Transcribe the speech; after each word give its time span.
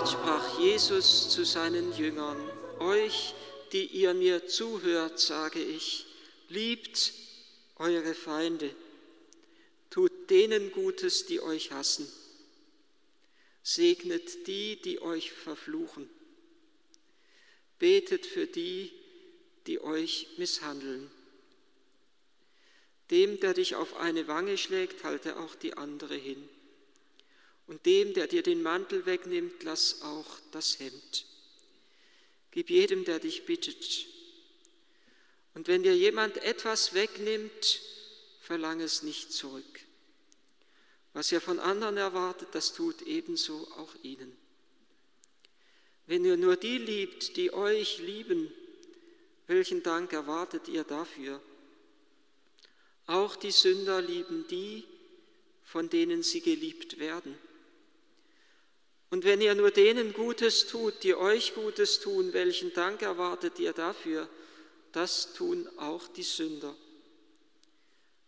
Zeit 0.00 0.08
sprach 0.08 0.58
Jesus 0.58 1.28
zu 1.28 1.44
seinen 1.44 1.92
Jüngern, 1.92 2.38
euch, 2.78 3.34
die 3.72 3.84
ihr 3.84 4.14
mir 4.14 4.46
zuhört, 4.46 5.18
sage 5.18 5.62
ich, 5.62 6.06
liebt 6.48 7.12
eure 7.76 8.14
Feinde, 8.14 8.74
tut 9.90 10.30
denen 10.30 10.72
Gutes, 10.72 11.26
die 11.26 11.42
euch 11.42 11.72
hassen, 11.72 12.10
segnet 13.62 14.46
die, 14.46 14.80
die 14.80 15.02
euch 15.02 15.32
verfluchen, 15.32 16.08
betet 17.78 18.24
für 18.24 18.46
die, 18.46 18.92
die 19.66 19.82
euch 19.82 20.28
misshandeln. 20.38 21.10
Dem, 23.10 23.38
der 23.40 23.52
dich 23.52 23.74
auf 23.74 23.96
eine 23.96 24.28
Wange 24.28 24.56
schlägt, 24.56 25.04
halte 25.04 25.38
auch 25.38 25.54
die 25.56 25.74
andere 25.74 26.14
hin. 26.14 26.48
Und 27.70 27.86
dem, 27.86 28.14
der 28.14 28.26
dir 28.26 28.42
den 28.42 28.64
Mantel 28.64 29.06
wegnimmt, 29.06 29.62
lass 29.62 30.02
auch 30.02 30.26
das 30.50 30.80
Hemd. 30.80 31.24
Gib 32.50 32.68
jedem, 32.68 33.04
der 33.04 33.20
dich 33.20 33.44
bittet. 33.44 34.06
Und 35.54 35.68
wenn 35.68 35.84
dir 35.84 35.96
jemand 35.96 36.38
etwas 36.38 36.94
wegnimmt, 36.94 37.80
verlang 38.40 38.80
es 38.80 39.04
nicht 39.04 39.32
zurück. 39.32 39.80
Was 41.12 41.30
ihr 41.30 41.40
von 41.40 41.60
anderen 41.60 41.96
erwartet, 41.96 42.48
das 42.54 42.72
tut 42.72 43.02
ebenso 43.02 43.68
auch 43.76 43.94
ihnen. 44.02 44.36
Wenn 46.08 46.24
ihr 46.24 46.36
nur 46.36 46.56
die 46.56 46.78
liebt, 46.78 47.36
die 47.36 47.52
euch 47.52 48.00
lieben, 48.00 48.52
welchen 49.46 49.84
Dank 49.84 50.12
erwartet 50.12 50.66
ihr 50.66 50.82
dafür? 50.82 51.40
Auch 53.06 53.36
die 53.36 53.52
Sünder 53.52 54.02
lieben 54.02 54.48
die, 54.48 54.82
von 55.62 55.88
denen 55.88 56.24
sie 56.24 56.40
geliebt 56.40 56.98
werden. 56.98 57.38
Und 59.10 59.24
wenn 59.24 59.40
ihr 59.40 59.56
nur 59.56 59.72
denen 59.72 60.12
Gutes 60.12 60.68
tut, 60.68 61.02
die 61.02 61.16
euch 61.16 61.54
Gutes 61.54 61.98
tun, 61.98 62.32
welchen 62.32 62.72
Dank 62.72 63.02
erwartet 63.02 63.58
ihr 63.58 63.72
dafür? 63.72 64.28
Das 64.92 65.32
tun 65.34 65.68
auch 65.78 66.06
die 66.06 66.22
Sünder. 66.22 66.74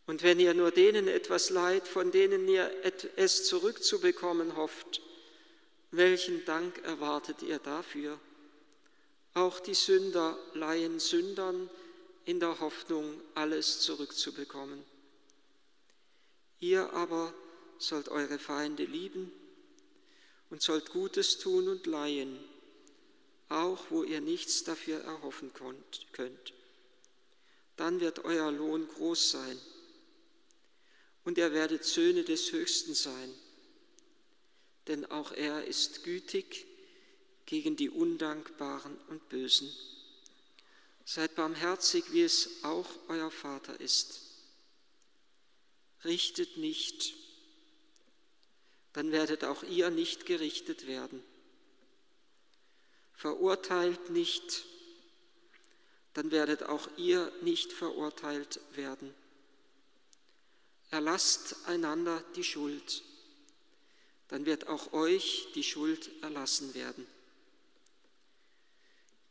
Und 0.07 0.25
wenn 0.25 0.41
ihr 0.41 0.55
nur 0.55 0.73
denen 0.73 1.07
etwas 1.07 1.51
leid, 1.51 1.87
von 1.87 2.11
denen 2.11 2.49
ihr 2.49 2.69
es 3.15 3.45
zurückzubekommen 3.45 4.57
hofft, 4.57 5.01
welchen 5.93 6.45
Dank 6.45 6.83
erwartet 6.85 7.43
ihr 7.43 7.61
dafür? 7.61 8.19
Auch 9.35 9.61
die 9.61 9.75
Sünder 9.75 10.37
leihen 10.55 10.99
Sündern 10.99 11.71
in 12.25 12.41
der 12.41 12.59
Hoffnung, 12.59 13.21
alles 13.35 13.81
zurückzubekommen. 13.81 14.83
Ihr 16.59 16.93
aber 16.93 17.33
sollt 17.79 18.09
eure 18.09 18.39
Feinde 18.39 18.85
lieben 18.85 19.33
und 20.53 20.61
sollt 20.61 20.91
Gutes 20.91 21.39
tun 21.39 21.67
und 21.67 21.87
leihen, 21.87 22.39
auch 23.49 23.87
wo 23.89 24.03
ihr 24.03 24.21
nichts 24.21 24.65
dafür 24.65 25.01
erhoffen 25.01 25.51
könnt. 25.55 26.53
Dann 27.77 28.01
wird 28.01 28.27
euer 28.27 28.53
Lohn 28.53 28.87
groß 28.87 29.31
sein 29.31 29.59
und 31.25 31.39
ihr 31.39 31.55
werdet 31.55 31.87
Söhne 31.87 32.23
des 32.23 32.53
Höchsten 32.53 32.93
sein, 32.93 33.35
denn 34.89 35.07
auch 35.07 35.33
er 35.33 35.65
ist 35.65 36.05
gütig 36.05 36.67
gegen 37.47 37.75
die 37.75 37.89
Undankbaren 37.89 38.99
und 39.09 39.27
Bösen. 39.31 39.73
Seid 41.07 41.35
barmherzig, 41.35 42.13
wie 42.13 42.23
es 42.23 42.63
auch 42.63 42.91
euer 43.09 43.31
Vater 43.31 43.81
ist. 43.81 44.21
Richtet 46.05 46.59
nicht, 46.59 47.15
dann 48.93 49.13
werdet 49.13 49.45
auch 49.45 49.63
ihr 49.63 49.91
nicht 49.91 50.27
gerichtet 50.27 50.87
werden. 50.87 51.23
Verurteilt 53.15 54.11
nicht, 54.11 54.65
dann 56.15 56.31
werdet 56.31 56.65
auch 56.65 56.89
ihr 56.97 57.33
nicht 57.43 57.73
verurteilt 57.73 58.61
werden. 58.75 59.15
Erlasst 60.91 61.57
einander 61.67 62.23
die 62.37 62.45
Schuld, 62.45 63.03
dann 64.29 64.45
wird 64.45 64.69
auch 64.69 64.93
euch 64.93 65.49
die 65.55 65.63
Schuld 65.63 66.11
erlassen 66.23 66.75
werden. 66.75 67.07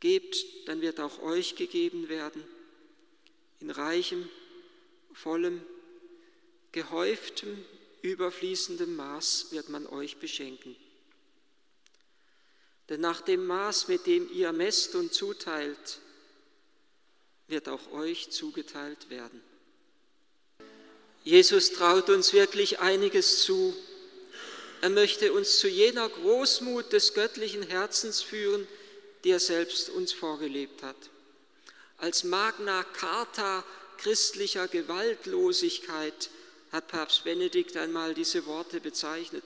Gebt, 0.00 0.44
dann 0.66 0.80
wird 0.80 0.98
auch 0.98 1.20
euch 1.20 1.54
gegeben 1.54 2.08
werden, 2.08 2.42
in 3.60 3.70
reichem, 3.70 4.28
vollem, 5.12 5.64
gehäuftem, 6.72 7.64
überfließendem 8.02 8.94
Maß 8.94 9.46
wird 9.50 9.68
man 9.68 9.86
euch 9.86 10.18
beschenken. 10.18 10.76
Denn 12.88 13.00
nach 13.00 13.20
dem 13.22 13.46
Maß, 13.46 13.88
mit 13.88 14.06
dem 14.06 14.30
ihr 14.32 14.52
messt 14.52 14.94
und 14.94 15.14
zuteilt, 15.14 16.00
wird 17.48 17.68
auch 17.68 17.92
euch 17.92 18.30
zugeteilt 18.30 19.08
werden. 19.08 19.40
Jesus 21.24 21.72
traut 21.72 22.10
uns 22.10 22.32
wirklich 22.32 22.80
einiges 22.80 23.42
zu. 23.44 23.74
Er 24.80 24.90
möchte 24.90 25.32
uns 25.32 25.58
zu 25.58 25.68
jener 25.68 26.08
Großmut 26.08 26.92
des 26.92 27.14
göttlichen 27.14 27.62
Herzens 27.62 28.20
führen, 28.20 28.66
die 29.22 29.30
er 29.30 29.40
selbst 29.40 29.88
uns 29.90 30.12
vorgelebt 30.12 30.82
hat. 30.82 30.96
Als 31.98 32.24
Magna 32.24 32.82
Carta 32.82 33.64
christlicher 33.98 34.66
Gewaltlosigkeit 34.66 36.30
hat 36.72 36.88
Papst 36.88 37.24
Benedikt 37.24 37.76
einmal 37.76 38.14
diese 38.14 38.46
Worte 38.46 38.80
bezeichnet. 38.80 39.44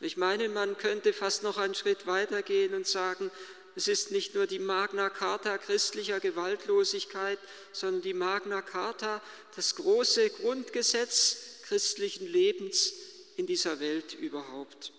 Ich 0.00 0.16
meine, 0.16 0.48
man 0.48 0.78
könnte 0.78 1.12
fast 1.12 1.42
noch 1.42 1.58
einen 1.58 1.74
Schritt 1.74 2.06
weitergehen 2.06 2.74
und 2.74 2.86
sagen, 2.86 3.30
es 3.74 3.88
ist 3.88 4.10
nicht 4.10 4.34
nur 4.34 4.46
die 4.46 4.58
Magna 4.58 5.10
Carta 5.10 5.58
christlicher 5.58 6.20
Gewaltlosigkeit, 6.20 7.38
sondern 7.72 8.02
die 8.02 8.14
Magna 8.14 8.62
Carta, 8.62 9.20
das 9.54 9.74
große 9.74 10.30
Grundgesetz 10.30 11.38
christlichen 11.64 12.26
Lebens 12.26 12.92
in 13.36 13.46
dieser 13.46 13.80
Welt 13.80 14.14
überhaupt. 14.14 14.92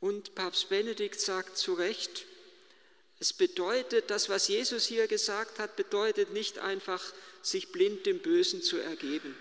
Und 0.00 0.34
Papst 0.34 0.68
Benedikt 0.68 1.20
sagt 1.20 1.56
zu 1.56 1.74
Recht, 1.74 2.26
es 3.20 3.32
bedeutet, 3.32 4.10
das, 4.10 4.28
was 4.28 4.48
Jesus 4.48 4.86
hier 4.86 5.06
gesagt 5.06 5.60
hat, 5.60 5.76
bedeutet 5.76 6.32
nicht 6.32 6.58
einfach, 6.58 7.00
sich 7.40 7.70
blind 7.70 8.04
dem 8.06 8.18
Bösen 8.18 8.62
zu 8.62 8.78
ergeben. 8.78 9.36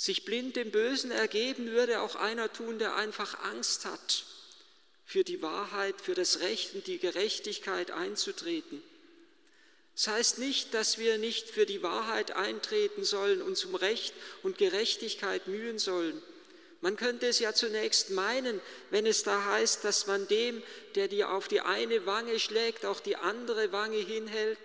Sich 0.00 0.24
blind 0.24 0.56
dem 0.56 0.70
Bösen 0.70 1.10
ergeben 1.10 1.72
würde 1.72 2.00
auch 2.00 2.16
einer 2.16 2.50
tun, 2.50 2.78
der 2.78 2.96
einfach 2.96 3.38
Angst 3.44 3.84
hat, 3.84 4.24
für 5.04 5.24
die 5.24 5.42
Wahrheit, 5.42 6.00
für 6.00 6.14
das 6.14 6.40
Recht 6.40 6.74
und 6.74 6.86
die 6.86 6.98
Gerechtigkeit 6.98 7.90
einzutreten. 7.90 8.82
Das 9.94 10.08
heißt 10.08 10.38
nicht, 10.38 10.72
dass 10.72 10.96
wir 10.96 11.18
nicht 11.18 11.50
für 11.50 11.66
die 11.66 11.82
Wahrheit 11.82 12.30
eintreten 12.30 13.04
sollen 13.04 13.42
und 13.42 13.56
zum 13.58 13.74
Recht 13.74 14.14
und 14.42 14.56
Gerechtigkeit 14.56 15.48
mühen 15.48 15.78
sollen. 15.78 16.22
Man 16.80 16.96
könnte 16.96 17.26
es 17.26 17.38
ja 17.38 17.52
zunächst 17.52 18.08
meinen, 18.08 18.58
wenn 18.88 19.04
es 19.04 19.22
da 19.22 19.44
heißt, 19.44 19.84
dass 19.84 20.06
man 20.06 20.26
dem, 20.28 20.62
der 20.94 21.08
dir 21.08 21.30
auf 21.30 21.46
die 21.46 21.60
eine 21.60 22.06
Wange 22.06 22.40
schlägt, 22.40 22.86
auch 22.86 23.00
die 23.00 23.16
andere 23.16 23.70
Wange 23.70 23.98
hinhält. 23.98 24.58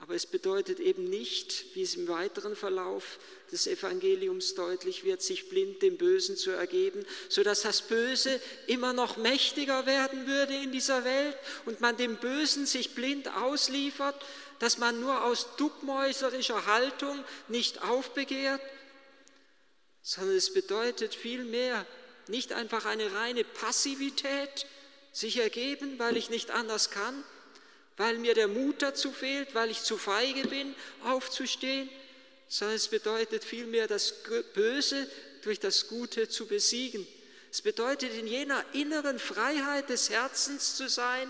Aber 0.00 0.14
es 0.14 0.26
bedeutet 0.26 0.78
eben 0.78 1.04
nicht, 1.04 1.74
wie 1.74 1.82
es 1.82 1.94
im 1.94 2.06
weiteren 2.06 2.54
Verlauf 2.54 3.18
des 3.50 3.66
Evangeliums 3.66 4.54
deutlich 4.54 5.04
wird, 5.04 5.22
sich 5.22 5.48
blind 5.48 5.82
dem 5.82 5.96
Bösen 5.96 6.36
zu 6.36 6.50
ergeben, 6.50 7.04
sodass 7.28 7.62
das 7.62 7.82
Böse 7.82 8.40
immer 8.66 8.92
noch 8.92 9.16
mächtiger 9.16 9.86
werden 9.86 10.26
würde 10.26 10.54
in 10.54 10.70
dieser 10.70 11.04
Welt 11.04 11.36
und 11.64 11.80
man 11.80 11.96
dem 11.96 12.16
Bösen 12.16 12.66
sich 12.66 12.94
blind 12.94 13.28
ausliefert, 13.34 14.14
dass 14.58 14.78
man 14.78 15.00
nur 15.00 15.24
aus 15.24 15.56
duckmäuserischer 15.56 16.66
Haltung 16.66 17.24
nicht 17.48 17.82
aufbegehrt, 17.82 18.60
sondern 20.02 20.36
es 20.36 20.52
bedeutet 20.52 21.14
vielmehr 21.14 21.86
nicht 22.28 22.52
einfach 22.52 22.84
eine 22.84 23.12
reine 23.12 23.44
Passivität, 23.44 24.66
sich 25.12 25.38
ergeben, 25.38 25.98
weil 25.98 26.16
ich 26.16 26.28
nicht 26.28 26.50
anders 26.50 26.90
kann, 26.90 27.24
weil 27.96 28.18
mir 28.18 28.34
der 28.34 28.48
Mut 28.48 28.82
dazu 28.82 29.10
fehlt, 29.12 29.54
weil 29.54 29.70
ich 29.70 29.82
zu 29.82 29.96
feige 29.96 30.46
bin, 30.48 30.74
aufzustehen, 31.04 31.88
sondern 32.48 32.76
es 32.76 32.88
bedeutet 32.88 33.44
vielmehr 33.44 33.86
das 33.86 34.14
Böse 34.54 35.08
durch 35.42 35.58
das 35.58 35.88
Gute 35.88 36.28
zu 36.28 36.46
besiegen. 36.46 37.06
Es 37.50 37.62
bedeutet 37.62 38.12
in 38.14 38.26
jener 38.26 38.64
inneren 38.72 39.18
Freiheit 39.18 39.88
des 39.88 40.10
Herzens 40.10 40.76
zu 40.76 40.88
sein, 40.88 41.28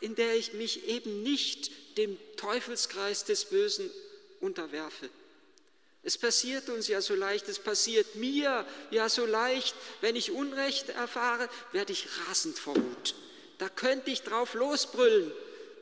in 0.00 0.14
der 0.14 0.36
ich 0.36 0.54
mich 0.54 0.88
eben 0.88 1.22
nicht 1.22 1.70
dem 1.98 2.18
Teufelskreis 2.36 3.24
des 3.24 3.46
Bösen 3.46 3.90
unterwerfe. 4.40 5.08
Es 6.02 6.16
passiert 6.16 6.68
uns 6.68 6.86
ja 6.86 7.00
so 7.00 7.14
leicht, 7.14 7.48
es 7.48 7.58
passiert 7.58 8.14
mir 8.14 8.64
ja 8.90 9.08
so 9.08 9.26
leicht. 9.26 9.74
Wenn 10.00 10.14
ich 10.14 10.30
Unrecht 10.30 10.90
erfahre, 10.90 11.48
werde 11.72 11.92
ich 11.92 12.06
rasend 12.28 12.58
vor 12.58 12.76
Wut. 12.76 13.14
Da 13.58 13.68
könnte 13.68 14.10
ich 14.10 14.22
drauf 14.22 14.54
losbrüllen. 14.54 15.32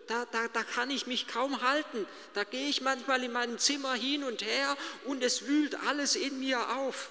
Da, 0.07 0.27
da, 0.27 0.49
da 0.49 0.63
kann 0.63 0.91
ich 0.91 1.07
mich 1.07 1.27
kaum 1.27 1.63
halten. 1.63 2.07
Da 2.35 2.45
gehe 2.45 2.69
ich 2.69 2.81
manchmal 2.81 3.23
in 3.25 3.33
meinem 3.33 3.59
Zimmer 3.59 3.95
hin 3.95 4.25
und 4.25 4.43
her 4.43 4.77
und 5.05 5.23
es 5.23 5.47
wühlt 5.47 5.75
alles 5.87 6.17
in 6.17 6.41
mir 6.41 6.77
auf. 6.77 7.11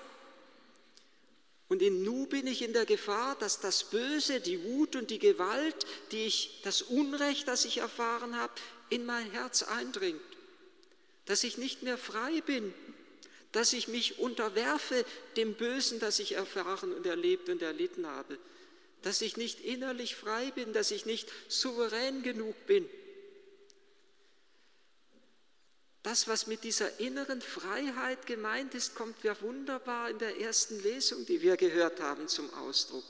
Und 1.69 1.81
in 1.81 2.03
Nu 2.03 2.27
bin 2.27 2.45
ich 2.45 2.61
in 2.61 2.73
der 2.73 2.85
Gefahr, 2.85 3.35
dass 3.39 3.59
das 3.59 3.85
Böse, 3.85 4.39
die 4.39 4.63
Wut 4.63 4.95
und 4.95 5.09
die 5.09 5.17
Gewalt, 5.17 5.87
die 6.11 6.25
ich, 6.25 6.61
das 6.63 6.83
Unrecht, 6.83 7.47
das 7.47 7.65
ich 7.65 7.77
erfahren 7.77 8.35
habe, 8.37 8.53
in 8.89 9.05
mein 9.05 9.31
Herz 9.31 9.63
eindringt. 9.63 10.21
Dass 11.25 11.43
ich 11.43 11.57
nicht 11.57 11.81
mehr 11.81 11.97
frei 11.97 12.41
bin, 12.41 12.73
dass 13.53 13.73
ich 13.73 13.87
mich 13.87 14.19
unterwerfe 14.19 15.05
dem 15.37 15.55
Bösen, 15.55 15.99
das 15.99 16.19
ich 16.19 16.33
erfahren 16.33 16.93
und 16.93 17.05
erlebt 17.05 17.49
und 17.49 17.61
erlitten 17.61 18.05
habe. 18.05 18.37
Dass 19.03 19.21
ich 19.21 19.37
nicht 19.37 19.59
innerlich 19.59 20.15
frei 20.15 20.51
bin, 20.51 20.73
dass 20.73 20.91
ich 20.91 21.05
nicht 21.05 21.31
souverän 21.47 22.23
genug 22.23 22.55
bin. 22.65 22.89
Das, 26.03 26.27
was 26.27 26.47
mit 26.47 26.65
dieser 26.65 26.99
inneren 26.99 27.41
Freiheit 27.41 28.25
gemeint 28.25 28.75
ist, 28.75 28.93
kommt 28.93 29.23
ja 29.23 29.39
wunderbar 29.41 30.09
in 30.09 30.19
der 30.19 30.39
ersten 30.39 30.81
Lesung, 30.83 31.25
die 31.25 31.41
wir 31.41 31.55
gehört 31.55 32.01
haben, 32.01 32.27
zum 32.27 32.53
Ausdruck. 32.55 33.05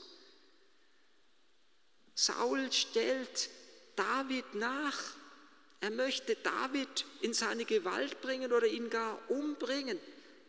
Saul 2.14 2.70
stellt 2.70 3.50
David 3.96 4.54
nach. 4.54 4.96
Er 5.80 5.90
möchte 5.90 6.36
David 6.36 7.04
in 7.20 7.34
seine 7.34 7.64
Gewalt 7.64 8.20
bringen 8.20 8.52
oder 8.52 8.66
ihn 8.68 8.88
gar 8.90 9.18
umbringen. 9.28 9.98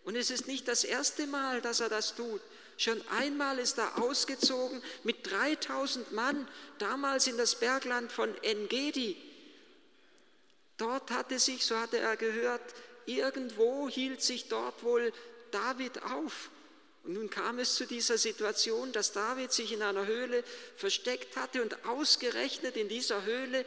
Und 0.03 0.15
es 0.15 0.29
ist 0.29 0.47
nicht 0.47 0.67
das 0.67 0.83
erste 0.83 1.25
Mal, 1.25 1.61
dass 1.61 1.79
er 1.79 1.89
das 1.89 2.15
tut. 2.15 2.41
Schon 2.77 3.01
einmal 3.09 3.59
ist 3.59 3.77
er 3.77 4.01
ausgezogen 4.01 4.81
mit 5.03 5.31
3000 5.31 6.11
Mann, 6.11 6.47
damals 6.77 7.27
in 7.27 7.37
das 7.37 7.55
Bergland 7.55 8.11
von 8.11 8.35
Engedi. 8.43 9.15
Dort 10.77 11.09
hatte 11.11 11.39
sich, 11.39 11.65
so 11.65 11.77
hatte 11.77 11.99
er 11.99 12.17
gehört, 12.17 12.61
irgendwo 13.05 13.87
hielt 13.87 14.21
sich 14.21 14.49
dort 14.49 14.83
wohl 14.83 15.13
David 15.51 16.03
auf. 16.03 16.49
Und 17.03 17.13
nun 17.13 17.29
kam 17.29 17.59
es 17.59 17.75
zu 17.75 17.85
dieser 17.85 18.17
Situation, 18.17 18.91
dass 18.91 19.13
David 19.13 19.53
sich 19.53 19.71
in 19.71 19.81
einer 19.81 20.05
Höhle 20.05 20.43
versteckt 20.75 21.37
hatte 21.37 21.61
und 21.61 21.85
ausgerechnet 21.85 22.75
in 22.75 22.89
dieser 22.89 23.23
Höhle 23.23 23.65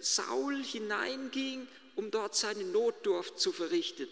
Saul 0.00 0.62
hineinging, 0.62 1.68
um 1.94 2.10
dort 2.10 2.34
seine 2.34 2.64
Notdurft 2.64 3.38
zu 3.38 3.52
verrichten. 3.52 4.08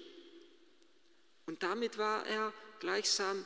Und 1.46 1.62
damit 1.62 1.98
war 1.98 2.24
er 2.26 2.52
gleichsam 2.78 3.44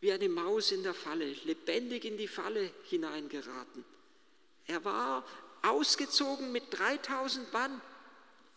wie 0.00 0.12
eine 0.12 0.28
Maus 0.28 0.72
in 0.72 0.82
der 0.82 0.94
Falle, 0.94 1.26
lebendig 1.44 2.04
in 2.04 2.16
die 2.16 2.28
Falle 2.28 2.70
hineingeraten. 2.84 3.84
Er 4.66 4.84
war 4.84 5.24
ausgezogen 5.62 6.52
mit 6.52 6.64
3000 6.70 7.52
Mann. 7.52 7.80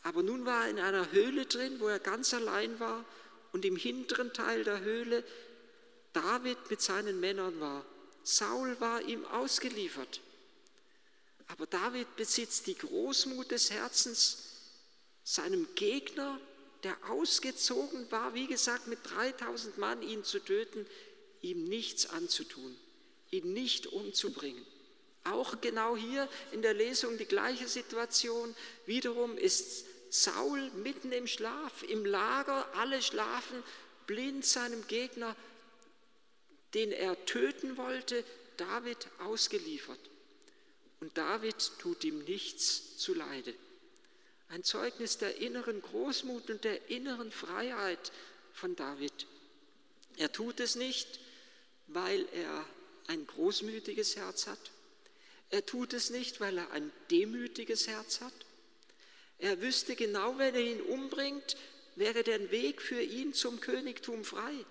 Aber 0.04 0.22
nun 0.22 0.46
war 0.46 0.66
er 0.66 0.70
in 0.70 0.80
einer 0.80 1.12
Höhle 1.12 1.46
drin, 1.46 1.80
wo 1.80 1.88
er 1.88 2.00
ganz 2.00 2.34
allein 2.34 2.80
war 2.80 3.06
und 3.52 3.66
im 3.66 3.78
hinteren 3.78 4.34
Teil 4.34 4.64
der 4.64 4.82
Höhle 4.82 5.24
David 6.12 6.58
mit 6.70 6.82
seinen 6.82 7.20
Männern 7.20 7.60
war. 7.60 7.86
Saul 8.24 8.80
war 8.80 9.02
ihm 9.02 9.26
ausgeliefert. 9.26 10.22
Aber 11.48 11.66
David 11.66 12.16
besitzt 12.16 12.68
die 12.68 12.78
Großmut 12.78 13.52
des 13.52 13.72
Herzens, 13.72 14.50
seinem 15.24 15.68
Gegner, 15.76 16.40
der 16.84 16.98
ausgezogen 17.10 18.12
war, 18.12 18.34
wie 18.34 18.48
gesagt, 18.48 18.88
mit 18.88 19.00
3000 19.04 19.78
Mann 19.78 20.02
ihn 20.02 20.24
zu 20.24 20.40
töten, 20.40 20.86
ihm 21.44 21.66
nichts 21.66 22.08
anzutun, 22.08 22.76
ihn 23.30 23.54
nicht 23.54 23.88
umzubringen. 23.88 24.66
Auch 25.26 25.62
genau 25.62 25.96
hier 25.96 26.28
in 26.52 26.62
der 26.62 26.74
Lesung 26.74 27.18
die 27.18 27.26
gleiche 27.26 27.68
Situation. 27.68 28.56
Wiederum 28.86 29.38
ist 29.38 29.86
Saul 30.10 30.70
mitten 30.72 31.12
im 31.12 31.28
Schlaf, 31.28 31.84
im 31.84 32.06
Lager, 32.06 32.68
alle 32.76 33.02
schlafen, 33.02 33.64
blind 34.08 34.46
seinem 34.46 34.86
Gegner, 34.88 35.36
den 36.74 36.92
er 36.92 37.24
töten 37.26 37.78
wollte, 37.78 38.24
David 38.58 39.08
ausgeliefert. 39.20 40.00
Und 41.00 41.18
David 41.18 41.72
tut 41.80 42.04
ihm 42.04 42.20
nichts 42.24 42.98
zu 42.98 43.14
Leide. 43.14 43.54
Ein 44.50 44.64
Zeugnis 44.64 45.18
der 45.18 45.38
inneren 45.38 45.82
Großmut 45.82 46.50
und 46.50 46.64
der 46.64 46.90
inneren 46.90 47.32
Freiheit 47.32 48.12
von 48.54 48.76
David. 48.76 49.26
Er 50.18 50.32
tut 50.32 50.60
es 50.60 50.76
nicht, 50.76 51.20
weil 51.94 52.28
er 52.34 52.66
ein 53.08 53.26
großmütiges 53.28 54.16
Herz 54.16 54.48
hat, 54.48 54.72
er 55.50 55.66
tut 55.66 55.94
es 55.94 56.10
nicht, 56.10 56.40
weil 56.40 56.58
er 56.58 56.72
ein 56.72 56.92
demütiges 57.12 57.88
Herz 57.88 58.22
hat. 58.22 58.34
Er 59.38 59.62
wüsste 59.62 59.96
genau, 59.96 60.38
wenn 60.38 60.56
er 60.56 60.62
ihn 60.62 60.82
umbringt, 60.82 61.58
wäre 61.96 62.24
der 62.24 62.50
Weg 62.50 62.82
für 62.82 63.02
ihn 63.02 63.34
zum 63.34 63.60
Königtum 63.60 64.24
frei. 64.24 64.66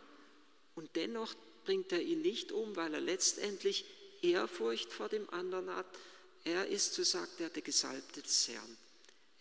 Und 0.74 0.96
dennoch 0.96 1.34
bringt 1.64 1.92
er 1.92 2.02
ihn 2.02 2.22
nicht 2.22 2.50
um, 2.50 2.74
weil 2.74 2.94
er 2.94 3.00
letztendlich 3.00 3.84
Ehrfurcht 4.22 4.92
vor 4.92 5.08
dem 5.08 5.28
anderen 5.30 5.70
hat. 5.70 5.86
Er 6.44 6.66
ist, 6.66 6.94
so 6.94 7.04
sagt 7.04 7.40
er, 7.40 7.50
der 7.50 7.62
Gesalbte 7.62 8.22
des 8.22 8.48
Herrn. 8.48 8.76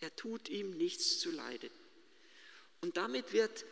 Er 0.00 0.14
tut 0.14 0.48
ihm 0.48 0.76
nichts 0.76 1.18
zu 1.18 1.30
Leide. 1.30 1.70
Und 2.80 2.96
damit 2.96 3.32
wird 3.32 3.64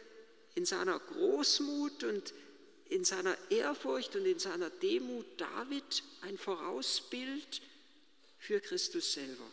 in 0.55 0.65
seiner 0.65 0.99
Großmut 0.99 2.05
und 2.05 2.35
in 2.91 3.05
seiner 3.05 3.37
Ehrfurcht 3.51 4.17
und 4.17 4.27
in 4.27 4.39
seiner 4.39 4.69
Demut 4.69 5.27
David 5.41 6.03
ein 6.23 6.37
Vorausbild 6.37 7.63
für 8.39 8.61
Christus 8.61 9.13
selber, 9.13 9.47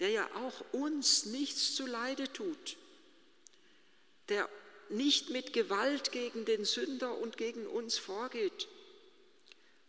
der 0.00 0.10
ja 0.10 0.28
auch 0.34 0.72
uns 0.72 1.26
nichts 1.26 1.74
zu 1.74 1.86
Leide 1.86 2.32
tut, 2.32 2.76
der 4.28 4.48
nicht 4.88 5.30
mit 5.30 5.52
Gewalt 5.52 6.12
gegen 6.12 6.44
den 6.44 6.64
Sünder 6.64 7.16
und 7.18 7.36
gegen 7.36 7.66
uns 7.66 7.98
vorgeht, 7.98 8.68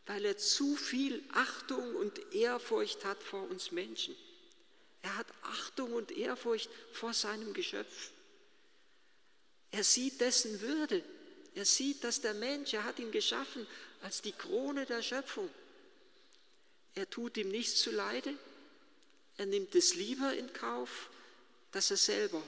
weil 0.05 0.23
er 0.25 0.37
zu 0.37 0.75
viel 0.75 1.23
Achtung 1.33 1.95
und 1.95 2.33
Ehrfurcht 2.33 3.03
hat 3.05 3.21
vor 3.23 3.49
uns 3.49 3.71
Menschen. 3.71 4.15
Er 5.01 5.17
hat 5.17 5.27
Achtung 5.41 5.93
und 5.93 6.11
Ehrfurcht 6.11 6.69
vor 6.91 7.13
seinem 7.13 7.53
Geschöpf. 7.53 8.11
Er 9.71 9.83
sieht 9.83 10.21
dessen 10.21 10.61
Würde. 10.61 11.03
Er 11.55 11.65
sieht, 11.65 12.03
dass 12.03 12.21
der 12.21 12.33
Mensch, 12.33 12.73
er 12.73 12.83
hat 12.83 12.99
ihn 12.99 13.11
geschaffen 13.11 13.67
als 14.01 14.21
die 14.21 14.31
Krone 14.31 14.85
der 14.85 15.01
Schöpfung. 15.01 15.49
Er 16.95 17.09
tut 17.09 17.37
ihm 17.37 17.49
nichts 17.49 17.81
zu 17.81 17.91
Leide. 17.91 18.33
Er 19.37 19.45
nimmt 19.45 19.73
es 19.75 19.95
lieber 19.95 20.33
in 20.33 20.51
Kauf, 20.53 21.09
dass 21.71 21.91
er 21.91 21.97
selber 21.97 22.41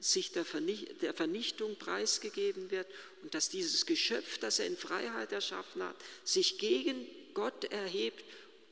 sich 0.00 0.32
der 0.32 0.44
Vernichtung 0.44 1.76
preisgegeben 1.76 2.72
wird 2.72 2.88
und 3.22 3.34
dass 3.34 3.48
dieses 3.48 3.86
Geschöpf, 3.86 4.38
das 4.38 4.58
er 4.58 4.66
in 4.66 4.76
Freiheit 4.76 5.30
erschaffen 5.30 5.82
hat, 5.82 5.96
sich 6.24 6.58
gegen 6.58 7.06
Gott 7.34 7.64
erhebt 7.64 8.24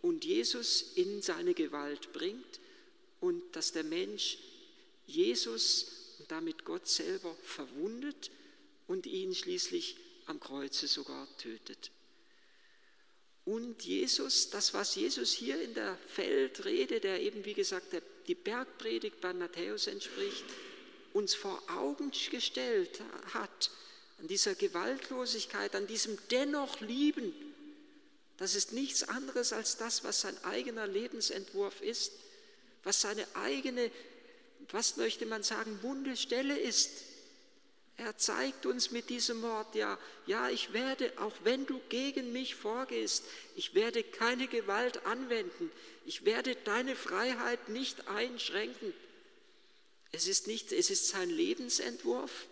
und 0.02 0.24
Jesus 0.24 0.92
in 0.96 1.22
seine 1.22 1.54
Gewalt 1.54 2.12
bringt 2.12 2.60
und 3.20 3.42
dass 3.54 3.70
der 3.70 3.84
Mensch 3.84 4.38
Jesus 5.06 6.16
und 6.18 6.30
damit 6.32 6.64
Gott 6.64 6.88
selber 6.88 7.36
verwundet 7.44 8.30
und 8.90 9.06
ihn 9.06 9.32
schließlich 9.32 9.96
am 10.26 10.40
Kreuze 10.40 10.88
sogar 10.88 11.28
tötet. 11.38 11.92
Und 13.44 13.84
Jesus, 13.84 14.50
das, 14.50 14.74
was 14.74 14.96
Jesus 14.96 15.32
hier 15.32 15.62
in 15.62 15.74
der 15.74 15.96
Feldrede, 16.08 16.98
der 16.98 17.20
eben, 17.20 17.44
wie 17.44 17.54
gesagt, 17.54 17.86
die 18.26 18.34
Bergpredigt 18.34 19.20
bei 19.20 19.32
Matthäus 19.32 19.86
entspricht, 19.86 20.44
uns 21.12 21.34
vor 21.34 21.62
Augen 21.70 22.10
gestellt 22.32 23.00
hat, 23.32 23.70
an 24.18 24.26
dieser 24.26 24.56
Gewaltlosigkeit, 24.56 25.76
an 25.76 25.86
diesem 25.86 26.18
dennoch 26.32 26.80
Lieben, 26.80 27.32
das 28.38 28.56
ist 28.56 28.72
nichts 28.72 29.04
anderes 29.04 29.52
als 29.52 29.76
das, 29.76 30.02
was 30.02 30.22
sein 30.22 30.36
eigener 30.42 30.88
Lebensentwurf 30.88 31.80
ist, 31.80 32.12
was 32.82 33.00
seine 33.00 33.24
eigene, 33.34 33.88
was 34.70 34.96
möchte 34.96 35.26
man 35.26 35.44
sagen, 35.44 35.78
wunde 35.82 36.16
Stelle 36.16 36.58
ist. 36.58 37.04
Er 38.00 38.16
zeigt 38.16 38.64
uns 38.64 38.92
mit 38.92 39.10
diesem 39.10 39.42
Wort, 39.42 39.74
ja, 39.74 39.98
ja, 40.24 40.48
ich 40.48 40.72
werde, 40.72 41.12
auch 41.18 41.34
wenn 41.44 41.66
du 41.66 41.78
gegen 41.90 42.32
mich 42.32 42.54
vorgehst, 42.54 43.24
ich 43.56 43.74
werde 43.74 44.02
keine 44.02 44.48
Gewalt 44.48 45.04
anwenden. 45.04 45.70
Ich 46.06 46.24
werde 46.24 46.56
deine 46.56 46.96
Freiheit 46.96 47.68
nicht 47.68 48.08
einschränken. 48.08 48.94
Es 50.12 50.26
ist, 50.26 50.46
nicht, 50.46 50.72
es 50.72 50.88
ist 50.88 51.08
sein 51.08 51.28
Lebensentwurf 51.28 52.46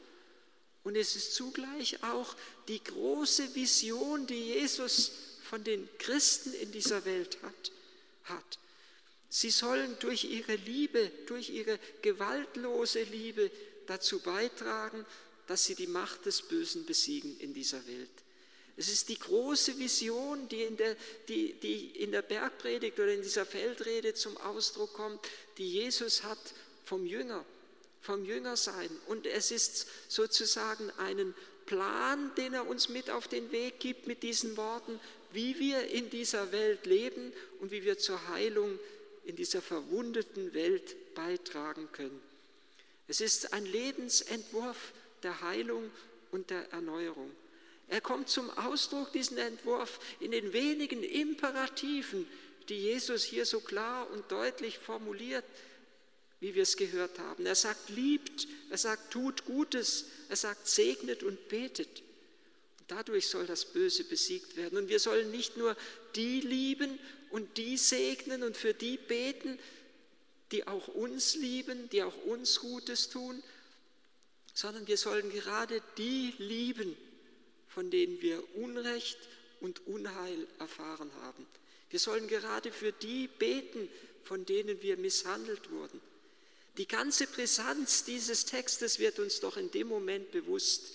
und 0.84 0.96
es 0.96 1.16
ist 1.16 1.34
zugleich 1.34 2.02
auch 2.04 2.36
die 2.68 2.84
große 2.84 3.54
Vision, 3.54 4.26
die 4.26 4.52
Jesus 4.52 5.12
von 5.48 5.64
den 5.64 5.88
Christen 5.96 6.52
in 6.52 6.72
dieser 6.72 7.06
Welt 7.06 7.38
hat. 7.42 7.72
hat. 8.24 8.58
Sie 9.30 9.50
sollen 9.50 9.96
durch 10.00 10.24
ihre 10.24 10.56
Liebe, 10.56 11.10
durch 11.26 11.48
ihre 11.48 11.78
gewaltlose 12.02 13.02
Liebe 13.04 13.50
dazu 13.86 14.20
beitragen, 14.20 15.06
dass 15.48 15.64
sie 15.64 15.74
die 15.74 15.86
Macht 15.86 16.26
des 16.26 16.42
Bösen 16.42 16.86
besiegen 16.86 17.38
in 17.40 17.54
dieser 17.54 17.84
Welt. 17.88 18.10
Es 18.76 18.88
ist 18.88 19.08
die 19.08 19.18
große 19.18 19.76
Vision, 19.78 20.48
die 20.48 20.62
in, 20.62 20.76
der, 20.76 20.94
die, 21.26 21.54
die 21.54 21.86
in 22.00 22.12
der 22.12 22.22
Bergpredigt 22.22 23.00
oder 23.00 23.12
in 23.12 23.22
dieser 23.22 23.44
Feldrede 23.44 24.14
zum 24.14 24.36
Ausdruck 24.36 24.92
kommt, 24.92 25.20
die 25.56 25.68
Jesus 25.68 26.22
hat 26.22 26.38
vom 26.84 27.04
Jünger, 27.04 27.44
vom 28.00 28.24
Jüngersein. 28.24 28.90
Und 29.08 29.26
es 29.26 29.50
ist 29.50 29.88
sozusagen 30.06 30.92
einen 30.92 31.34
Plan, 31.66 32.30
den 32.36 32.54
er 32.54 32.68
uns 32.68 32.88
mit 32.88 33.10
auf 33.10 33.26
den 33.26 33.50
Weg 33.50 33.80
gibt 33.80 34.06
mit 34.06 34.22
diesen 34.22 34.56
Worten, 34.56 35.00
wie 35.32 35.58
wir 35.58 35.88
in 35.88 36.08
dieser 36.08 36.52
Welt 36.52 36.86
leben 36.86 37.32
und 37.60 37.72
wie 37.72 37.84
wir 37.84 37.98
zur 37.98 38.28
Heilung 38.28 38.78
in 39.24 39.34
dieser 39.34 39.60
verwundeten 39.60 40.54
Welt 40.54 41.14
beitragen 41.14 41.88
können. 41.92 42.20
Es 43.08 43.20
ist 43.20 43.52
ein 43.52 43.66
Lebensentwurf 43.66 44.92
der 45.22 45.40
Heilung 45.40 45.90
und 46.30 46.50
der 46.50 46.70
Erneuerung. 46.72 47.30
Er 47.88 48.00
kommt 48.00 48.28
zum 48.28 48.50
Ausdruck, 48.50 49.12
diesen 49.12 49.38
Entwurf, 49.38 49.98
in 50.20 50.30
den 50.30 50.52
wenigen 50.52 51.02
Imperativen, 51.02 52.26
die 52.68 52.76
Jesus 52.76 53.24
hier 53.24 53.46
so 53.46 53.60
klar 53.60 54.10
und 54.10 54.30
deutlich 54.30 54.78
formuliert, 54.78 55.44
wie 56.40 56.54
wir 56.54 56.62
es 56.62 56.76
gehört 56.76 57.18
haben. 57.18 57.46
Er 57.46 57.54
sagt, 57.54 57.88
liebt, 57.88 58.46
er 58.70 58.78
sagt, 58.78 59.10
tut 59.10 59.44
Gutes, 59.46 60.04
er 60.28 60.36
sagt, 60.36 60.68
segnet 60.68 61.22
und 61.22 61.48
betet. 61.48 62.02
Und 62.80 62.90
dadurch 62.90 63.26
soll 63.28 63.46
das 63.46 63.64
Böse 63.64 64.04
besiegt 64.04 64.56
werden. 64.56 64.78
Und 64.78 64.88
wir 64.88 65.00
sollen 65.00 65.30
nicht 65.30 65.56
nur 65.56 65.76
die 66.14 66.40
lieben 66.40 66.98
und 67.30 67.56
die 67.56 67.76
segnen 67.76 68.42
und 68.42 68.56
für 68.56 68.74
die 68.74 68.98
beten, 68.98 69.58
die 70.52 70.66
auch 70.66 70.88
uns 70.88 71.34
lieben, 71.34 71.88
die 71.90 72.02
auch 72.02 72.16
uns 72.24 72.60
Gutes 72.60 73.08
tun, 73.08 73.42
sondern 74.58 74.88
wir 74.88 74.96
sollen 74.96 75.30
gerade 75.30 75.80
die 75.98 76.34
lieben, 76.38 76.96
von 77.68 77.92
denen 77.92 78.20
wir 78.20 78.42
Unrecht 78.56 79.16
und 79.60 79.86
Unheil 79.86 80.48
erfahren 80.58 81.12
haben. 81.22 81.46
Wir 81.90 82.00
sollen 82.00 82.26
gerade 82.26 82.72
für 82.72 82.90
die 82.90 83.28
beten, 83.28 83.88
von 84.24 84.44
denen 84.46 84.82
wir 84.82 84.96
misshandelt 84.96 85.70
wurden. 85.70 86.00
Die 86.76 86.88
ganze 86.88 87.28
Brisanz 87.28 88.02
dieses 88.02 88.46
Textes 88.46 88.98
wird 88.98 89.20
uns 89.20 89.38
doch 89.38 89.56
in 89.56 89.70
dem 89.70 89.86
Moment 89.86 90.32
bewusst, 90.32 90.90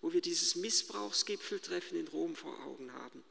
wo 0.00 0.14
wir 0.14 0.22
dieses 0.22 0.56
Missbrauchsgipfeltreffen 0.56 2.00
in 2.00 2.08
Rom 2.08 2.34
vor 2.34 2.58
Augen 2.64 2.90
haben, 2.94 3.22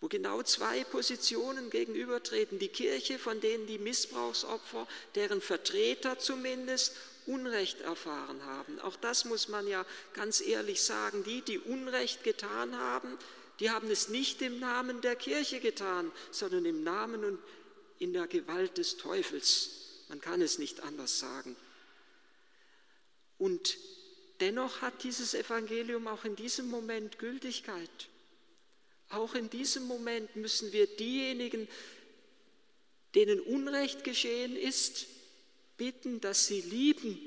wo 0.00 0.08
genau 0.08 0.42
zwei 0.42 0.82
Positionen 0.82 1.70
gegenübertreten. 1.70 2.58
Die 2.58 2.66
Kirche, 2.66 3.20
von 3.20 3.40
denen 3.40 3.68
die 3.68 3.78
Missbrauchsopfer, 3.78 4.88
deren 5.14 5.40
Vertreter 5.40 6.18
zumindest, 6.18 6.96
Unrecht 7.26 7.80
erfahren 7.80 8.42
haben. 8.44 8.80
Auch 8.80 8.96
das 8.96 9.24
muss 9.24 9.48
man 9.48 9.66
ja 9.66 9.84
ganz 10.14 10.40
ehrlich 10.40 10.82
sagen. 10.82 11.24
Die, 11.24 11.42
die 11.42 11.58
Unrecht 11.58 12.24
getan 12.24 12.76
haben, 12.76 13.18
die 13.60 13.70
haben 13.70 13.90
es 13.90 14.08
nicht 14.08 14.42
im 14.42 14.58
Namen 14.58 15.00
der 15.00 15.16
Kirche 15.16 15.60
getan, 15.60 16.12
sondern 16.30 16.64
im 16.64 16.82
Namen 16.82 17.24
und 17.24 17.38
in 17.98 18.12
der 18.12 18.26
Gewalt 18.26 18.78
des 18.78 18.96
Teufels. 18.96 19.70
Man 20.08 20.20
kann 20.20 20.42
es 20.42 20.58
nicht 20.58 20.80
anders 20.80 21.18
sagen. 21.18 21.56
Und 23.38 23.78
dennoch 24.40 24.82
hat 24.82 25.02
dieses 25.02 25.34
Evangelium 25.34 26.06
auch 26.06 26.24
in 26.24 26.36
diesem 26.36 26.68
Moment 26.68 27.18
Gültigkeit. 27.18 28.08
Auch 29.10 29.34
in 29.34 29.50
diesem 29.50 29.86
Moment 29.86 30.36
müssen 30.36 30.72
wir 30.72 30.86
diejenigen, 30.86 31.68
denen 33.14 33.40
Unrecht 33.40 34.04
geschehen 34.04 34.56
ist, 34.56 35.06
bitten, 35.76 36.20
dass 36.20 36.46
sie 36.46 36.60
lieben, 36.60 37.18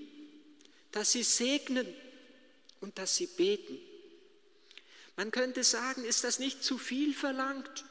dass 0.92 1.12
sie 1.12 1.24
segnen 1.24 1.88
und 2.82 2.98
dass 2.98 3.16
sie 3.16 3.28
beten. 3.28 3.78
Man 5.16 5.32
könnte 5.32 5.64
sagen, 5.64 6.06
ist 6.06 6.24
das 6.24 6.40
nicht 6.40 6.64
zu 6.64 6.78
viel 6.78 7.14
verlangt? 7.14 7.86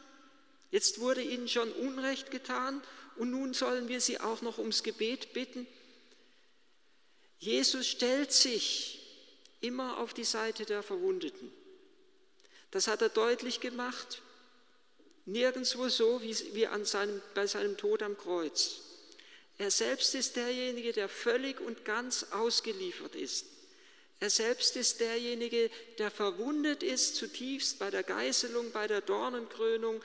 Jetzt 0.70 1.00
wurde 1.00 1.22
ihnen 1.22 1.48
schon 1.48 1.70
Unrecht 1.72 2.30
getan 2.30 2.82
und 3.16 3.30
nun 3.30 3.54
sollen 3.54 3.88
wir 3.88 4.00
sie 4.00 4.20
auch 4.20 4.42
noch 4.42 4.58
ums 4.58 4.82
Gebet 4.82 5.32
bitten. 5.32 5.66
Jesus 7.38 7.86
stellt 7.86 8.32
sich 8.32 8.98
immer 9.60 9.98
auf 9.98 10.14
die 10.14 10.24
Seite 10.24 10.64
der 10.64 10.82
Verwundeten. 10.82 11.52
Das 12.70 12.86
hat 12.86 13.02
er 13.02 13.08
deutlich 13.08 13.60
gemacht, 13.60 14.22
nirgendwo 15.26 15.88
so 15.88 16.20
wie, 16.22 16.66
an 16.66 16.84
seinem, 16.84 17.20
bei 17.34 17.46
seinem 17.46 17.76
Tod 17.76 18.02
am 18.02 18.16
Kreuz. 18.16 18.80
Er 19.58 19.70
selbst 19.72 20.14
ist 20.14 20.36
derjenige, 20.36 20.92
der 20.92 21.08
völlig 21.08 21.60
und 21.60 21.84
ganz 21.84 22.26
ausgeliefert 22.30 23.16
ist. 23.16 23.46
Er 24.20 24.30
selbst 24.30 24.76
ist 24.76 25.00
derjenige, 25.00 25.70
der 25.98 26.10
verwundet 26.10 26.82
ist 26.82 27.16
zutiefst 27.16 27.78
bei 27.78 27.90
der 27.90 28.02
Geißelung, 28.02 28.72
bei 28.72 28.86
der 28.86 29.00
Dornenkrönung, 29.00 30.02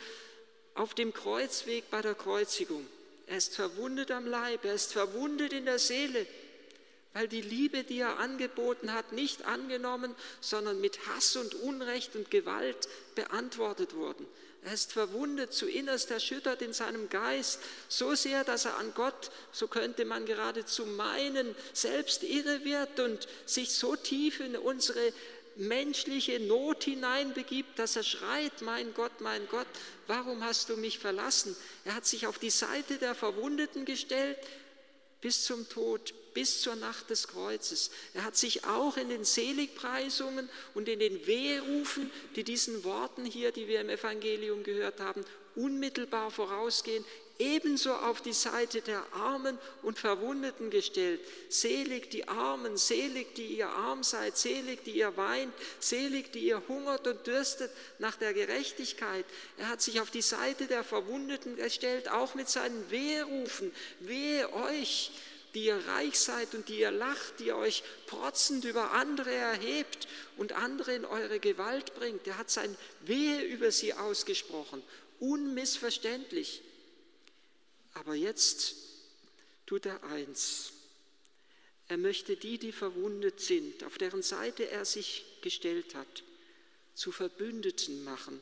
auf 0.76 0.94
dem 0.94 1.14
Kreuzweg, 1.14 1.90
bei 1.90 2.02
der 2.02 2.16
Kreuzigung. 2.16 2.86
Er 3.28 3.38
ist 3.38 3.56
verwundet 3.56 4.12
am 4.12 4.28
Leib, 4.28 4.66
er 4.66 4.74
ist 4.74 4.92
verwundet 4.92 5.54
in 5.54 5.66
der 5.66 5.80
Seele, 5.80 6.26
weil 7.14 7.28
die 7.28 7.42
Liebe, 7.42 7.84
die 7.84 8.00
er 8.00 8.20
angeboten 8.20 8.94
hat, 8.94 9.14
nicht 9.14 9.46
angenommen, 9.46 10.16
sondern 10.42 10.82
mit 10.82 11.08
Hass 11.08 11.36
und 11.36 11.54
Unrecht 11.56 12.16
und 12.16 12.32
Gewalt 12.32 12.88
beantwortet 13.16 13.96
wurden. 13.96 14.26
Er 14.66 14.74
ist 14.74 14.94
verwundet, 14.94 15.54
zu 15.54 15.68
innerst 15.68 16.10
erschüttert 16.10 16.62
in 16.62 16.72
seinem 16.72 17.10
Geist, 17.10 17.60
so 17.90 18.16
sehr, 18.16 18.46
dass 18.46 18.66
er 18.66 18.78
an 18.78 18.94
Gott, 18.94 19.30
so 19.52 19.68
könnte 19.68 20.06
man 20.06 20.26
geradezu 20.26 20.86
meinen, 20.86 21.54
selbst 21.74 22.24
irre 22.24 22.64
wird 22.64 23.00
und 23.02 23.28
sich 23.46 23.74
so 23.74 23.98
tief 23.98 24.40
in 24.40 24.56
unsere 24.56 25.12
menschliche 25.56 26.40
Not 26.40 26.86
hineinbegibt, 26.86 27.78
dass 27.78 27.96
er 27.96 28.04
schreit, 28.04 28.62
mein 28.62 28.94
Gott, 28.94 29.20
mein 29.20 29.48
Gott, 29.50 29.68
warum 30.08 30.44
hast 30.44 30.70
du 30.70 30.78
mich 30.78 30.98
verlassen? 30.98 31.56
Er 31.84 31.96
hat 31.96 32.06
sich 32.06 32.26
auf 32.26 32.40
die 32.40 32.50
Seite 32.50 32.98
der 32.98 33.16
Verwundeten 33.16 33.86
gestellt 33.86 34.38
bis 35.24 35.46
zum 35.46 35.68
Tod, 35.70 36.14
bis 36.34 36.62
zur 36.62 36.76
Nacht 36.76 37.10
des 37.10 37.30
Kreuzes. 37.30 37.92
Er 38.14 38.26
hat 38.26 38.36
sich 38.36 38.66
auch 38.66 38.98
in 38.98 39.08
den 39.08 39.24
Seligpreisungen 39.24 40.50
und 40.74 40.90
in 40.90 41.00
den 41.00 41.26
Wehrufen, 41.26 42.12
die 42.36 42.44
diesen 42.44 42.84
Worten 42.84 43.24
hier, 43.24 43.54
die 43.54 43.70
wir 43.70 43.80
im 43.80 43.90
Evangelium 43.90 44.64
gehört 44.64 45.00
haben, 45.00 45.24
unmittelbar 45.56 46.30
vorausgehen, 46.30 47.06
ebenso 47.40 47.94
auf 47.94 48.22
die 48.22 48.34
Seite 48.34 48.82
der 48.82 49.04
Armen 49.14 49.58
und 49.82 49.98
Verwundeten 49.98 50.70
gestellt. 50.70 51.20
Selig 51.50 52.10
die 52.12 52.28
Armen, 52.28 52.78
selig 52.78 53.36
die 53.36 53.58
ihr 53.58 53.70
arm 53.70 54.04
seid, 54.04 54.38
selig 54.38 54.84
die 54.84 54.98
ihr 54.98 55.16
weint, 55.18 55.54
selig 55.80 56.32
die 56.32 56.48
ihr 56.48 56.62
hungert 56.68 57.08
und 57.08 57.26
dürstet 57.26 57.72
nach 58.00 58.16
der 58.16 58.34
Gerechtigkeit. 58.34 59.26
Er 59.58 59.70
hat 59.70 59.82
sich 59.82 60.00
auf 60.00 60.12
die 60.12 60.22
Seite 60.22 60.68
der 60.68 60.84
Verwundeten 60.84 61.56
gestellt, 61.56 62.10
auch 62.10 62.36
mit 62.36 62.50
seinen 62.50 62.90
Wehrufen. 62.92 63.72
Wehe 64.00 64.52
euch, 64.54 65.12
die 65.54 65.66
ihr 65.66 65.88
reich 65.88 66.20
seid 66.20 66.56
und 66.56 66.68
die 66.70 66.80
ihr 66.80 66.92
lacht, 66.92 67.40
die 67.40 67.46
ihr 67.46 67.58
euch 67.58 67.84
protzend 68.08 68.66
über 68.66 68.92
andere 68.92 69.34
erhebt 69.34 70.08
und 70.38 70.54
andere 70.54 70.96
in 70.96 71.06
eure 71.06 71.40
Gewalt 71.40 71.94
bringt. 71.96 72.28
Er 72.28 72.38
hat 72.38 72.50
sein 72.50 72.76
Wehe 73.02 73.42
über 73.42 73.72
sie 73.72 73.94
ausgesprochen, 73.94 74.82
unmissverständlich. 75.20 76.64
Aber 77.94 78.16
jetzt 78.16 78.76
tut 79.66 79.86
er 79.86 80.04
eins. 80.04 80.74
Er 81.88 81.98
möchte 81.98 82.36
die, 82.36 82.58
die 82.58 82.72
verwundet 82.72 83.40
sind, 83.40 83.84
auf 83.84 83.98
deren 83.98 84.22
Seite 84.22 84.70
er 84.70 84.86
sich 84.86 85.26
gestellt 85.42 85.96
hat, 85.96 86.24
zu 86.96 87.12
Verbündeten 87.12 88.04
machen 88.04 88.42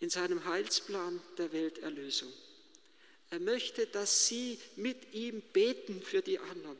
in 0.00 0.10
seinem 0.10 0.44
Heilsplan 0.44 1.20
der 1.38 1.52
Welterlösung. 1.52 2.32
Er 3.30 3.40
möchte, 3.40 3.86
dass 3.86 4.26
sie 4.26 4.58
mit 4.76 5.14
ihm 5.14 5.42
beten 5.52 6.02
für 6.02 6.22
die 6.22 6.38
anderen, 6.38 6.76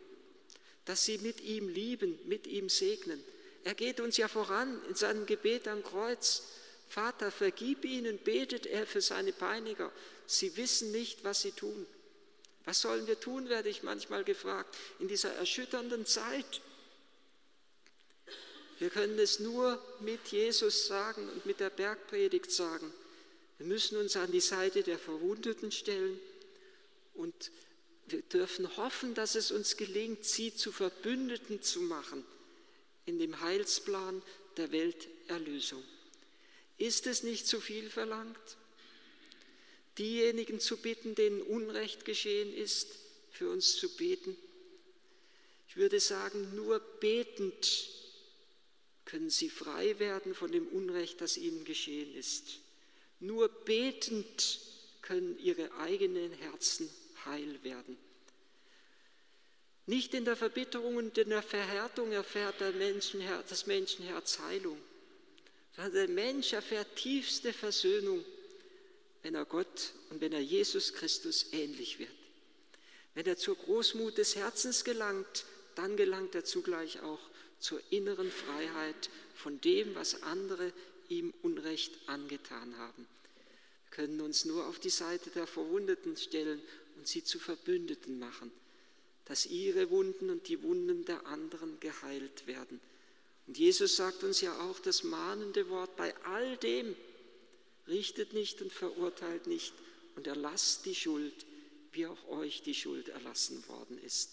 dass 0.84 1.04
sie 1.04 1.18
mit 1.18 1.40
ihm 1.40 1.68
lieben, 1.68 2.18
mit 2.26 2.46
ihm 2.46 2.68
segnen. 2.68 3.22
Er 3.64 3.74
geht 3.74 4.00
uns 4.00 4.16
ja 4.16 4.28
voran 4.28 4.80
in 4.88 4.94
seinem 4.94 5.26
Gebet 5.26 5.66
am 5.66 5.82
Kreuz. 5.82 6.44
Vater, 6.88 7.32
vergib 7.32 7.84
ihnen, 7.84 8.18
betet 8.18 8.66
er 8.66 8.86
für 8.86 9.00
seine 9.00 9.32
Peiniger. 9.32 9.90
Sie 10.26 10.56
wissen 10.56 10.92
nicht, 10.92 11.24
was 11.24 11.42
sie 11.42 11.52
tun. 11.52 11.86
Was 12.64 12.80
sollen 12.80 13.06
wir 13.06 13.20
tun, 13.20 13.48
werde 13.48 13.68
ich 13.68 13.82
manchmal 13.82 14.24
gefragt, 14.24 14.76
in 14.98 15.08
dieser 15.08 15.32
erschütternden 15.34 16.04
Zeit. 16.04 16.60
Wir 18.78 18.90
können 18.90 19.18
es 19.18 19.38
nur 19.38 19.82
mit 20.00 20.26
Jesus 20.28 20.86
sagen 20.86 21.28
und 21.30 21.46
mit 21.46 21.60
der 21.60 21.70
Bergpredigt 21.70 22.50
sagen. 22.50 22.92
Wir 23.58 23.66
müssen 23.66 23.96
uns 23.96 24.16
an 24.16 24.32
die 24.32 24.40
Seite 24.40 24.82
der 24.82 24.98
Verwundeten 24.98 25.72
stellen 25.72 26.18
und 27.14 27.50
wir 28.08 28.22
dürfen 28.22 28.76
hoffen, 28.76 29.14
dass 29.14 29.34
es 29.34 29.50
uns 29.50 29.76
gelingt, 29.76 30.24
sie 30.24 30.54
zu 30.54 30.72
Verbündeten 30.72 31.62
zu 31.62 31.80
machen 31.80 32.24
in 33.06 33.18
dem 33.18 33.40
Heilsplan 33.40 34.22
der 34.56 34.72
Welterlösung. 34.72 35.82
Ist 36.78 37.06
es 37.06 37.22
nicht 37.22 37.46
zu 37.46 37.60
viel 37.60 37.88
verlangt? 37.90 38.56
Diejenigen 39.98 40.60
zu 40.60 40.76
bitten, 40.76 41.14
denen 41.14 41.42
Unrecht 41.42 42.04
geschehen 42.04 42.54
ist, 42.54 42.88
für 43.30 43.50
uns 43.50 43.76
zu 43.76 43.94
beten? 43.96 44.36
Ich 45.68 45.76
würde 45.76 46.00
sagen, 46.00 46.54
nur 46.54 46.80
betend 46.80 47.88
können 49.04 49.30
sie 49.30 49.48
frei 49.48 49.98
werden 49.98 50.34
von 50.34 50.50
dem 50.50 50.66
Unrecht, 50.68 51.20
das 51.20 51.36
ihnen 51.36 51.64
geschehen 51.64 52.14
ist. 52.14 52.58
Nur 53.20 53.48
betend 53.48 54.60
können 55.00 55.38
ihre 55.38 55.72
eigenen 55.78 56.32
Herzen 56.32 56.90
heil 57.24 57.62
werden. 57.62 57.96
Nicht 59.86 60.14
in 60.14 60.24
der 60.24 60.36
Verbitterung 60.36 60.96
und 60.96 61.16
in 61.16 61.30
der 61.30 61.42
Verhärtung 61.42 62.10
erfährt 62.10 62.60
der 62.60 62.72
Menschenher 62.72 63.44
das 63.48 63.66
Menschenherz 63.66 64.40
Heilung, 64.40 64.78
sondern 65.76 65.92
der 65.94 66.08
Mensch 66.08 66.52
erfährt 66.52 66.96
tiefste 66.96 67.52
Versöhnung, 67.52 68.24
wenn 69.26 69.34
er 69.34 69.44
Gott 69.44 69.92
und 70.10 70.20
wenn 70.20 70.30
er 70.30 70.40
Jesus 70.40 70.92
Christus 70.92 71.46
ähnlich 71.50 71.98
wird. 71.98 72.12
Wenn 73.14 73.26
er 73.26 73.36
zur 73.36 73.56
Großmut 73.56 74.18
des 74.18 74.36
Herzens 74.36 74.84
gelangt, 74.84 75.46
dann 75.74 75.96
gelangt 75.96 76.36
er 76.36 76.44
zugleich 76.44 77.00
auch 77.00 77.18
zur 77.58 77.80
inneren 77.90 78.30
Freiheit 78.30 79.10
von 79.34 79.60
dem, 79.60 79.96
was 79.96 80.22
andere 80.22 80.72
ihm 81.08 81.34
Unrecht 81.42 81.92
angetan 82.06 82.78
haben. 82.78 83.08
Wir 83.90 84.04
können 84.04 84.20
uns 84.20 84.44
nur 84.44 84.64
auf 84.68 84.78
die 84.78 84.90
Seite 84.90 85.30
der 85.30 85.48
Verwundeten 85.48 86.16
stellen 86.16 86.62
und 86.96 87.08
sie 87.08 87.24
zu 87.24 87.40
Verbündeten 87.40 88.20
machen, 88.20 88.52
dass 89.24 89.46
ihre 89.46 89.90
Wunden 89.90 90.30
und 90.30 90.46
die 90.46 90.62
Wunden 90.62 91.04
der 91.04 91.26
anderen 91.26 91.80
geheilt 91.80 92.46
werden. 92.46 92.80
Und 93.48 93.58
Jesus 93.58 93.96
sagt 93.96 94.22
uns 94.22 94.40
ja 94.40 94.56
auch 94.60 94.78
das 94.78 95.02
mahnende 95.02 95.68
Wort 95.68 95.96
bei 95.96 96.14
all 96.26 96.56
dem, 96.58 96.94
richtet 97.88 98.32
nicht 98.32 98.62
und 98.62 98.72
verurteilt 98.72 99.46
nicht 99.46 99.72
und 100.16 100.26
erlasst 100.26 100.86
die 100.86 100.94
Schuld, 100.94 101.46
wie 101.92 102.06
auch 102.06 102.28
euch 102.28 102.62
die 102.62 102.74
Schuld 102.74 103.08
erlassen 103.08 103.66
worden 103.68 103.98
ist. 104.04 104.30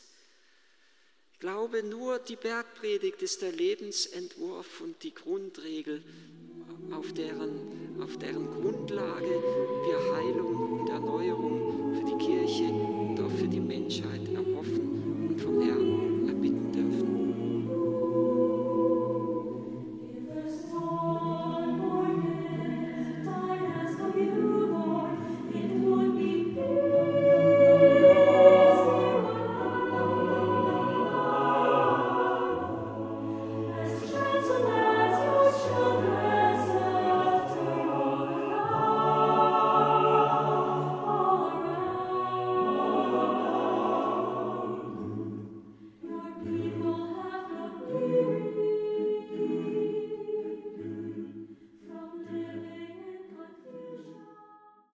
Ich 1.34 1.40
glaube, 1.40 1.84
nur 1.84 2.20
die 2.20 2.36
Bergpredigt 2.36 3.22
ist 3.22 3.42
der 3.42 3.52
Lebensentwurf 3.52 4.82
und 4.82 5.04
die 5.04 5.14
Grundregel, 5.14 6.04
auf 6.92 7.14
deren, 7.14 8.02
auf 8.02 8.18
deren 8.18 8.48
Grundlage 8.48 9.26
wir 9.26 10.14
Heilung 10.14 10.80
und 10.80 10.90
Erneuerung 10.90 11.96
für 11.96 12.06
die 12.06 12.26
Kirche 12.26 12.66
und 12.66 13.20
auch 13.20 13.32
für 13.32 13.48
die 13.48 13.60
Menschheit 13.60 14.28
erhoffen 14.34 15.30
und 15.30 15.42
vom 15.42 15.62
Herrn 15.62 16.03